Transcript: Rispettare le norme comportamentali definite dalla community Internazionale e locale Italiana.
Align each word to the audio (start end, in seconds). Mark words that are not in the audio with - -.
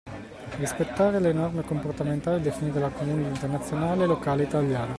Rispettare 0.57 1.19
le 1.19 1.31
norme 1.31 1.61
comportamentali 1.61 2.41
definite 2.41 2.79
dalla 2.79 2.89
community 2.89 3.27
Internazionale 3.29 4.05
e 4.05 4.07
locale 4.07 4.43
Italiana. 4.45 4.89